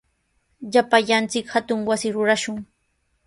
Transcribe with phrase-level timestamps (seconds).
[0.69, 2.57] Llapallanchik hatun wasi rurashun.